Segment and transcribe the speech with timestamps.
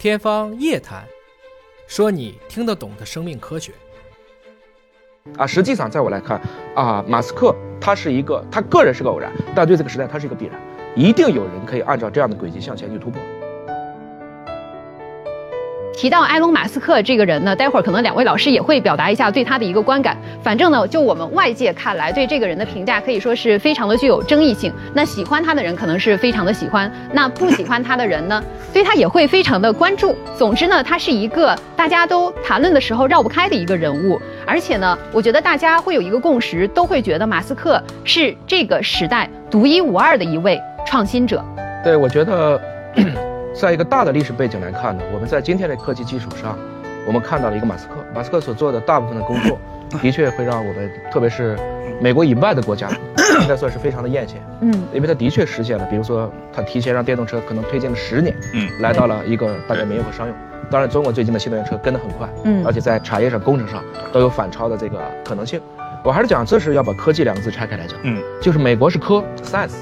[0.00, 1.02] 天方夜谭，
[1.86, 3.70] 说你听得懂的生命科学。
[5.36, 6.40] 啊，实际上在我来看，
[6.74, 10.58] 啊，马斯克他是一个，他个人是个偶然，但对这个时代他是一个必然，
[10.96, 13.20] 一定有人可以按照这样的轨迹向前去突破。
[16.00, 20.16] 提到埃隆·马斯克这个人呢，待会儿可能两位老师也会表达一下对他的一个观感。
[20.42, 24.72] 反正呢，就我们外界看来，对这个人的评价可以说是非常的具有争议性。
[24.94, 28.42] 那喜欢他的人可能是非常的喜欢，那不喜欢他的人呢，
[28.72, 30.16] 对他也会非常的关注。
[30.38, 34.18] 总之呢，他是一个大家都谈论的时候绕不开的一个人物。
[34.46, 41.44] 而且呢，我觉得大家会有一个共识，都会觉得马斯克是这个时代独一无二的一位创新者。
[41.84, 42.58] 对，我觉得。
[43.54, 46.58] 在一个大的历史背景来看呢，我们在今天的科技基础上，
[47.06, 47.94] 我们看到了一个马斯克。
[48.14, 49.58] 马斯克所做的大部分的工作，
[50.00, 51.58] 的确会让我们，特别是
[52.00, 52.88] 美国以外的国家，
[53.42, 54.34] 应该算是非常的艳羡。
[54.60, 60.34] 嗯，因为他的确实现了，比如说他提前让电动车可能推进了十年，嗯，来到了一个大家民用和商用。
[60.70, 65.60] 当然，中国最近的新能源车跟得很快，嗯，而且在产业上、工程上都有反超的这个可能性。
[66.04, 69.74] 我还是讲，这是要把科技两个字拆开来讲，嗯，就是美国是科 science，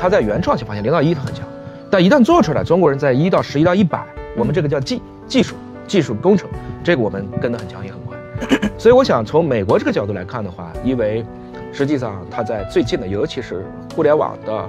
[0.00, 1.46] 它在原创性方面零到一它很强。
[1.90, 4.00] 但一旦做出来，中国人在一到十一到一百，
[4.36, 5.56] 我们这个叫技技术
[5.88, 6.48] 技术工程，
[6.84, 8.16] 这个我们跟得很强也很快。
[8.78, 11.24] 所以我想从美国这个角度来看的话，因为
[11.72, 14.68] 实际上它在最近的，尤其是互联网的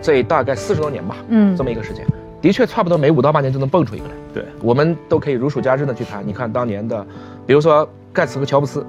[0.00, 2.06] 这大概四十多年吧，嗯，这么一个时间，
[2.40, 4.10] 的确差不多每五到八年就能蹦出一个来。
[4.32, 6.26] 对，我们都可以如数家珍的去谈。
[6.26, 7.06] 你看当年的，
[7.46, 8.84] 比如说盖茨和乔布斯，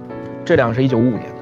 [0.46, 1.36] 这两个是一九五五年的，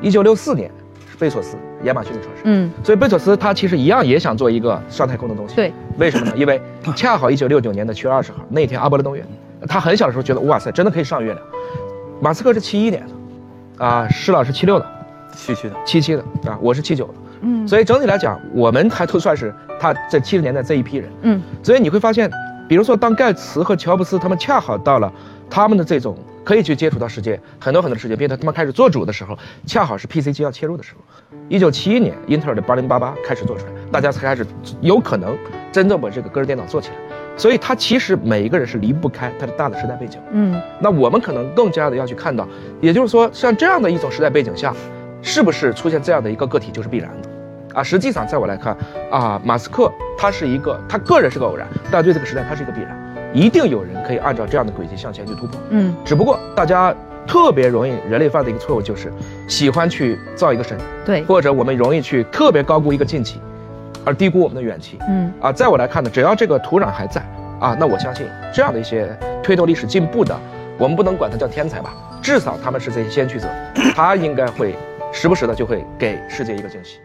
[0.00, 0.70] 一九六四年
[1.10, 1.16] 是。
[1.18, 2.66] 贝索斯，亚马逊的创始人。
[2.66, 5.54] 嗯，所以贝佐斯他其实一样也想做一个上太空的东西。
[5.54, 6.32] 对，为什么呢？
[6.36, 6.60] 因为
[6.96, 9.24] 恰好一九六九年的七月二十号那天阿波罗登月，
[9.66, 11.46] 他很小的时候觉得哇塞，真的可以上月亮。
[12.20, 13.02] 马斯克是七一年
[13.78, 14.86] 的，啊，施老师七六的，
[15.36, 17.14] 七七的，七七的啊，我是七九的。
[17.42, 21.10] 嗯，所以整体来讲，我们还都算是他这七十年代这一批人。
[21.22, 22.30] 嗯，所以你会发现，
[22.68, 25.12] 比如说当盖茨和乔布斯他们恰好到了
[25.48, 26.16] 他们的这种。
[26.44, 31.00] 可以去接触到世界很多很多的世界，并且他们开始做主的时候，恰好是 PC 机要切入的时候。
[31.48, 34.46] 一九七一年，英特尔的八零八八开始做出来，大家才开始
[34.80, 35.36] 有可能
[35.72, 36.94] 真正把这个个人电脑做起来。
[37.36, 40.20] 所以，它其实每一个人是离不开它的大的时代背景。
[40.32, 42.48] 嗯，那我们可能更加的要去看到，
[42.80, 44.74] 也就是说，像这样的一种时代背景下，
[45.22, 47.28] 是不是出现这样的一个个体就是必然的？
[47.74, 48.76] 啊，实际上在我来看，
[49.08, 53.07] 啊，马斯克他是一个，他个人是个偶然，但对这个时代他是一个必然。
[53.38, 56.92] 一定有人可以按照这样的轨迹向前去突破，嗯，只不过大家
[57.24, 59.12] 特别容易人类犯的一个错误就是
[59.46, 63.40] 喜欢去造一个神，对，或者我们容易去特别高估一个近期，
[64.04, 67.20] 而低估我们的远期，嗯，啊，在我来看呢，只要这个土壤还在，
[67.60, 69.08] 啊，那我相信这样的一些
[69.40, 70.36] 推动历史进步的，
[70.76, 73.46] 我们不能管他叫天才吧，至少他们是这些先驱者，
[73.94, 74.74] 他应该会
[75.12, 76.98] 时不时的就会给世界一个惊喜。